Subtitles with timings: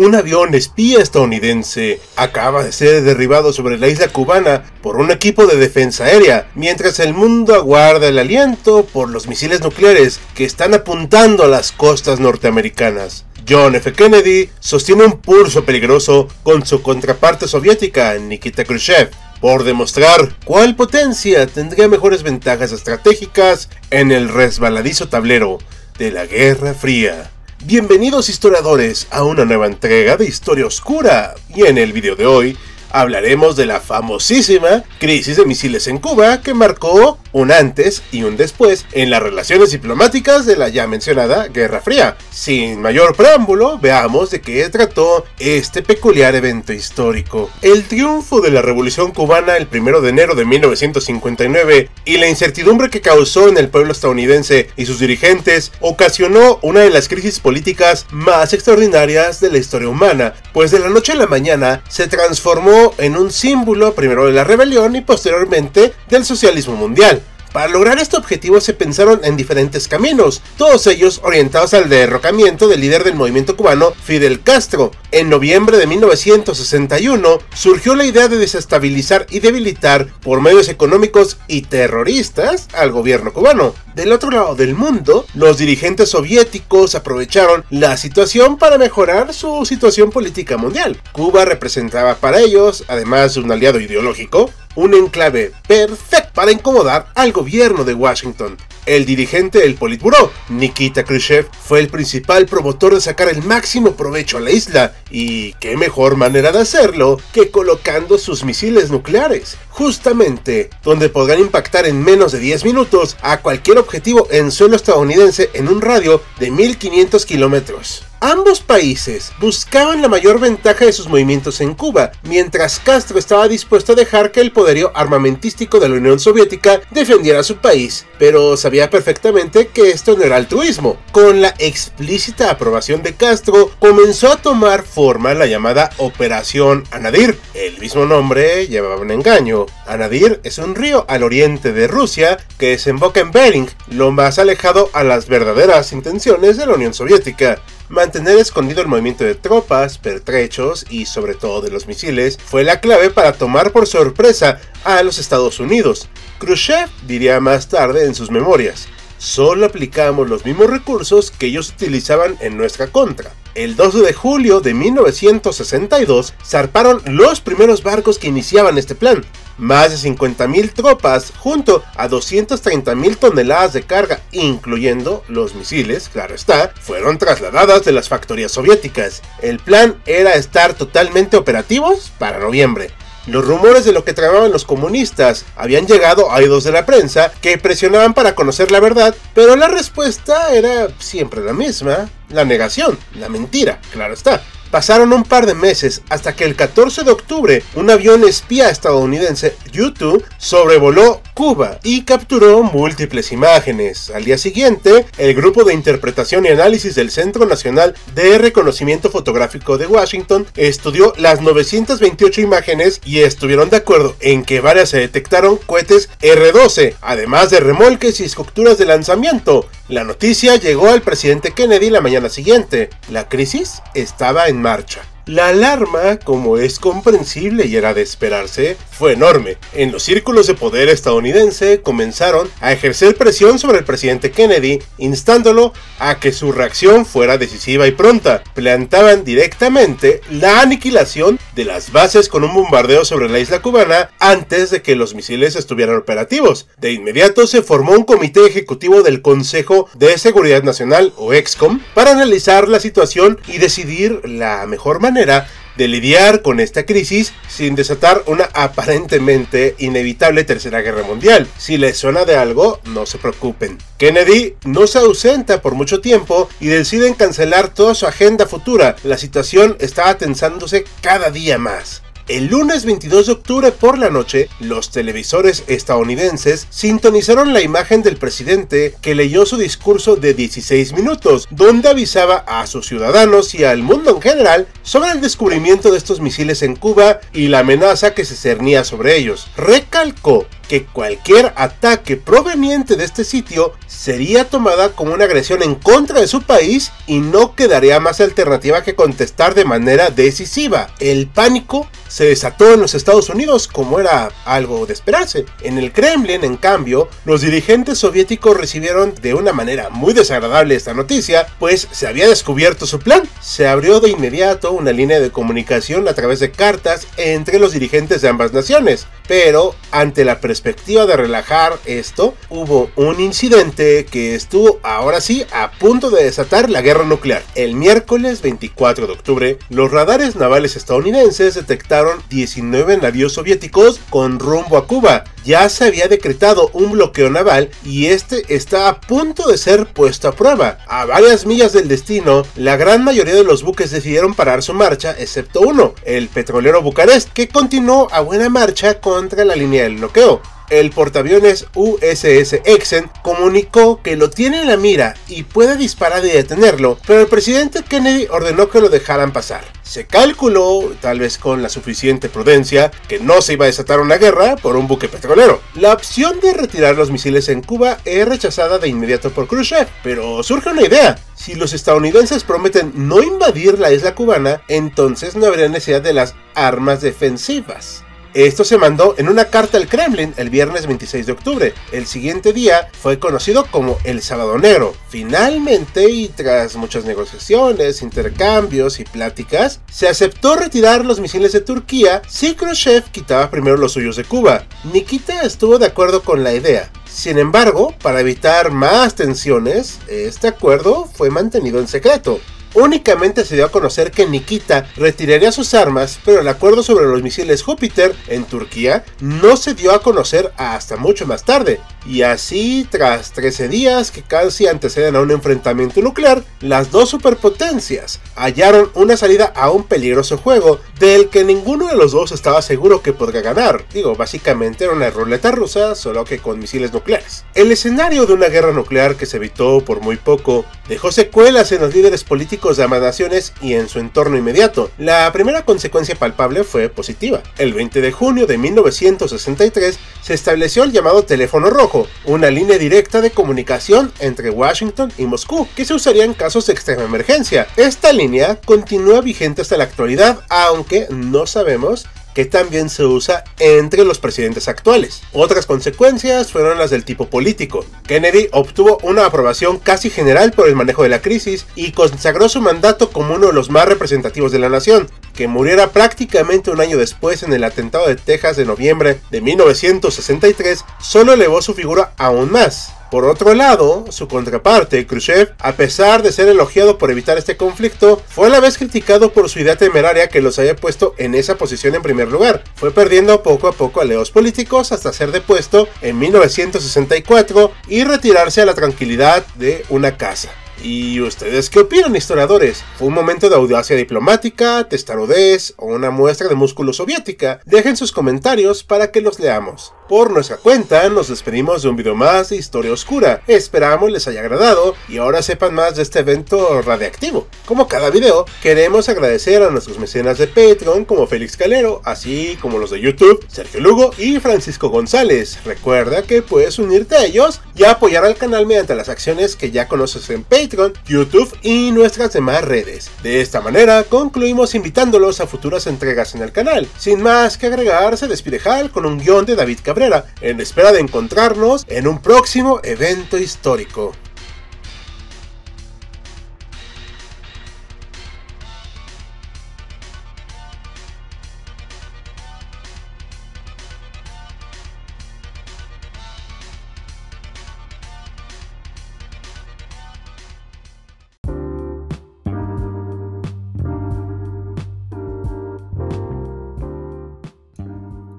[0.00, 5.44] Un avión espía estadounidense acaba de ser derribado sobre la isla cubana por un equipo
[5.44, 10.72] de defensa aérea, mientras el mundo aguarda el aliento por los misiles nucleares que están
[10.72, 13.24] apuntando a las costas norteamericanas.
[13.48, 13.92] John F.
[13.92, 19.10] Kennedy sostiene un pulso peligroso con su contraparte soviética, Nikita Khrushchev,
[19.40, 25.58] por demostrar cuál potencia tendría mejores ventajas estratégicas en el resbaladizo tablero
[25.98, 27.32] de la Guerra Fría.
[27.64, 31.34] Bienvenidos historiadores a una nueva entrega de Historia Oscura.
[31.54, 32.56] Y en el video de hoy
[32.90, 38.36] hablaremos de la famosísima crisis de misiles en Cuba que marcó un antes y un
[38.36, 42.16] después en las relaciones diplomáticas de la ya mencionada Guerra Fría.
[42.30, 47.50] Sin mayor preámbulo, veamos de qué trató este peculiar evento histórico.
[47.62, 52.90] El triunfo de la Revolución cubana el 1 de enero de 1959 y la incertidumbre
[52.90, 58.06] que causó en el pueblo estadounidense y sus dirigentes ocasionó una de las crisis políticas
[58.10, 62.92] más extraordinarias de la historia humana, pues de la noche a la mañana se transformó
[62.98, 67.22] en un símbolo primero de la rebelión y posteriormente del socialismo mundial.
[67.58, 72.80] Para lograr este objetivo se pensaron en diferentes caminos, todos ellos orientados al derrocamiento del
[72.80, 74.92] líder del movimiento cubano, Fidel Castro.
[75.10, 81.62] En noviembre de 1961 surgió la idea de desestabilizar y debilitar por medios económicos y
[81.62, 83.74] terroristas al gobierno cubano.
[83.94, 90.10] Del otro lado del mundo, los dirigentes soviéticos aprovecharon la situación para mejorar su situación
[90.10, 91.00] política mundial.
[91.12, 97.32] Cuba representaba para ellos, además de un aliado ideológico, un enclave perfecto para incomodar al
[97.32, 98.56] gobierno de Washington.
[98.86, 104.38] El dirigente del Politburo, Nikita Khrushchev, fue el principal promotor de sacar el máximo provecho
[104.38, 110.70] a la isla, y qué mejor manera de hacerlo que colocando sus misiles nucleares, justamente
[110.82, 115.68] donde podrán impactar en menos de 10 minutos a cualquier objetivo en suelo estadounidense en
[115.68, 118.07] un radio de 1500 kilómetros.
[118.20, 123.92] Ambos países buscaban la mayor ventaja de sus movimientos en Cuba, mientras Castro estaba dispuesto
[123.92, 128.56] a dejar que el poderío armamentístico de la Unión Soviética defendiera a su país, pero
[128.56, 130.96] sabía perfectamente que esto no era altruismo.
[131.12, 137.38] Con la explícita aprobación de Castro, comenzó a tomar forma la llamada Operación Anadir.
[137.54, 139.66] El mismo nombre llevaba un engaño.
[139.86, 144.90] Anadir es un río al oriente de Rusia que desemboca en Bering, lo más alejado
[144.92, 147.62] a las verdaderas intenciones de la Unión Soviética.
[147.88, 152.80] Mantener escondido el movimiento de tropas, pertrechos y sobre todo de los misiles fue la
[152.80, 156.06] clave para tomar por sorpresa a los Estados Unidos.
[156.38, 162.36] Khrushchev diría más tarde en sus memorias, solo aplicamos los mismos recursos que ellos utilizaban
[162.40, 163.32] en nuestra contra.
[163.54, 169.24] El 12 de julio de 1962 zarparon los primeros barcos que iniciaban este plan.
[169.58, 176.72] Más de 50.000 tropas junto a 230.000 toneladas de carga, incluyendo los misiles, claro está,
[176.80, 179.22] fueron trasladadas de las factorías soviéticas.
[179.42, 182.92] El plan era estar totalmente operativos para noviembre.
[183.26, 187.30] Los rumores de lo que tramaban los comunistas habían llegado a oídos de la prensa
[187.42, 192.98] que presionaban para conocer la verdad, pero la respuesta era siempre la misma, la negación,
[193.16, 194.40] la mentira, claro está.
[194.70, 199.56] Pasaron un par de meses hasta que el 14 de octubre un avión espía estadounidense
[199.72, 204.10] U-2 sobrevoló Cuba y capturó múltiples imágenes.
[204.10, 209.78] Al día siguiente, el grupo de interpretación y análisis del Centro Nacional de Reconocimiento Fotográfico
[209.78, 215.58] de Washington estudió las 928 imágenes y estuvieron de acuerdo en que varias se detectaron
[215.58, 219.68] cohetes R-12, además de remolques y estructuras de lanzamiento.
[219.88, 222.90] La noticia llegó al presidente Kennedy la mañana siguiente.
[223.12, 225.02] La crisis estaba en marcha.
[225.28, 229.58] La alarma, como es comprensible y era de esperarse, fue enorme.
[229.74, 235.74] En los círculos de poder estadounidense comenzaron a ejercer presión sobre el presidente Kennedy, instándolo
[235.98, 238.42] a que su reacción fuera decisiva y pronta.
[238.54, 244.70] Plantaban directamente la aniquilación de las bases con un bombardeo sobre la isla cubana antes
[244.70, 246.68] de que los misiles estuvieran operativos.
[246.78, 252.12] De inmediato se formó un comité ejecutivo del Consejo de Seguridad Nacional o EXCOM para
[252.12, 258.22] analizar la situación y decidir la mejor manera de lidiar con esta crisis sin desatar
[258.26, 261.46] una aparentemente inevitable tercera guerra mundial.
[261.56, 263.78] Si les suena de algo, no se preocupen.
[263.96, 268.96] Kennedy no se ausenta por mucho tiempo y deciden cancelar toda su agenda futura.
[269.04, 272.02] La situación estaba tensándose cada día más.
[272.28, 278.18] El lunes 22 de octubre por la noche, los televisores estadounidenses sintonizaron la imagen del
[278.18, 283.82] presidente que leyó su discurso de 16 minutos, donde avisaba a sus ciudadanos y al
[283.82, 288.26] mundo en general sobre el descubrimiento de estos misiles en Cuba y la amenaza que
[288.26, 289.46] se cernía sobre ellos.
[289.56, 296.20] Recalcó que cualquier ataque proveniente de este sitio sería tomada como una agresión en contra
[296.20, 300.88] de su país y no quedaría más alternativa que contestar de manera decisiva.
[301.00, 305.44] El pánico se desató en los Estados Unidos como era algo de esperarse.
[305.62, 310.94] En el Kremlin, en cambio, los dirigentes soviéticos recibieron de una manera muy desagradable esta
[310.94, 313.22] noticia, pues se había descubierto su plan.
[313.40, 318.22] Se abrió de inmediato una línea de comunicación a través de cartas entre los dirigentes
[318.22, 324.80] de ambas naciones, pero ante la perspectiva de relajar esto, hubo un incidente que estuvo
[324.82, 327.42] ahora sí a punto de desatar la guerra nuclear.
[327.54, 334.78] El miércoles 24 de octubre, los radares navales estadounidenses detectaron 19 navíos soviéticos con rumbo
[334.78, 335.24] a Cuba.
[335.48, 340.28] Ya se había decretado un bloqueo naval y este está a punto de ser puesto
[340.28, 340.76] a prueba.
[340.86, 345.16] A varias millas del destino, la gran mayoría de los buques decidieron parar su marcha,
[345.18, 350.42] excepto uno, el petrolero Bucarest, que continuó a buena marcha contra la línea del bloqueo
[350.70, 356.30] el portaaviones USS Exen comunicó que lo tiene en la mira y puede disparar y
[356.30, 359.64] detenerlo, pero el presidente Kennedy ordenó que lo dejaran pasar.
[359.82, 364.18] Se calculó, tal vez con la suficiente prudencia, que no se iba a desatar una
[364.18, 365.62] guerra por un buque petrolero.
[365.74, 370.42] La opción de retirar los misiles en Cuba es rechazada de inmediato por Khrushchev, pero
[370.42, 371.18] surge una idea.
[371.34, 376.34] Si los estadounidenses prometen no invadir la isla cubana, entonces no habría necesidad de las
[376.54, 378.04] armas defensivas.
[378.34, 381.74] Esto se mandó en una carta al Kremlin el viernes 26 de octubre.
[381.92, 384.94] El siguiente día fue conocido como el Sábado Negro.
[385.08, 392.20] Finalmente, y tras muchas negociaciones, intercambios y pláticas, se aceptó retirar los misiles de Turquía
[392.28, 394.64] si Khrushchev quitaba primero los suyos de Cuba.
[394.92, 396.90] Nikita estuvo de acuerdo con la idea.
[397.08, 402.40] Sin embargo, para evitar más tensiones, este acuerdo fue mantenido en secreto.
[402.80, 407.22] Únicamente se dio a conocer que Nikita retiraría sus armas, pero el acuerdo sobre los
[407.22, 411.80] misiles Júpiter en Turquía no se dio a conocer hasta mucho más tarde.
[412.06, 418.20] Y así, tras 13 días que casi anteceden a un enfrentamiento nuclear, las dos superpotencias
[418.36, 423.02] hallaron una salida a un peligroso juego del que ninguno de los dos estaba seguro
[423.02, 423.84] que podría ganar.
[423.92, 427.44] Digo, básicamente era una ruleta rusa, solo que con misiles nucleares.
[427.54, 431.80] El escenario de una guerra nuclear que se evitó por muy poco dejó secuelas en
[431.80, 434.90] los líderes políticos de ambas naciones y en su entorno inmediato.
[434.98, 437.42] La primera consecuencia palpable fue positiva.
[437.58, 443.20] El 20 de junio de 1963 se estableció el llamado teléfono rojo, una línea directa
[443.20, 447.66] de comunicación entre Washington y Moscú, que se usaría en casos de extrema emergencia.
[447.76, 452.06] Esta línea continúa vigente hasta la actualidad, aunque no sabemos
[452.38, 455.22] que también se usa entre los presidentes actuales.
[455.32, 457.84] Otras consecuencias fueron las del tipo político.
[458.06, 462.60] Kennedy obtuvo una aprobación casi general por el manejo de la crisis y consagró su
[462.60, 465.10] mandato como uno de los más representativos de la nación.
[465.34, 470.84] Que muriera prácticamente un año después en el atentado de Texas de noviembre de 1963
[471.00, 472.92] solo elevó su figura aún más.
[473.10, 478.22] Por otro lado, su contraparte, Khrushchev, a pesar de ser elogiado por evitar este conflicto,
[478.28, 481.56] fue a la vez criticado por su idea temeraria que los haya puesto en esa
[481.56, 482.64] posición en primer lugar.
[482.74, 488.60] Fue perdiendo poco a poco a leos políticos hasta ser depuesto en 1964 y retirarse
[488.60, 490.50] a la tranquilidad de una casa.
[490.82, 492.84] ¿Y ustedes qué opinan, historiadores?
[492.98, 497.60] ¿Fue un momento de audacia diplomática, testarudez o una muestra de músculo soviética?
[497.64, 499.92] Dejen sus comentarios para que los leamos.
[500.08, 503.42] Por nuestra cuenta nos despedimos de un video más de Historia Oscura.
[503.46, 507.46] Esperamos les haya agradado y ahora sepan más de este evento radiactivo.
[507.66, 512.78] Como cada video, queremos agradecer a nuestros mecenas de Patreon como Félix Calero, así como
[512.78, 515.58] los de YouTube, Sergio Lugo y Francisco González.
[515.66, 519.88] Recuerda que puedes unirte a ellos y apoyar al canal mediante las acciones que ya
[519.88, 523.10] conoces en Patreon, YouTube y nuestras demás redes.
[523.22, 526.88] De esta manera concluimos invitándolos a futuras entregas en el canal.
[526.96, 530.92] Sin más que agregar, se despide Hal con un guion de David Cabrera en espera
[530.92, 534.12] de encontrarnos en un próximo evento histórico.